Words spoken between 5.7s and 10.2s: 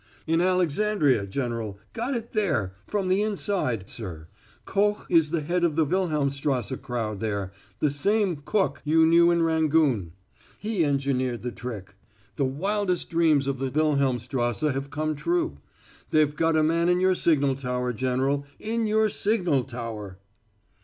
the Wilhelmstrasse crowd there the same Cook you knew in Rangoon;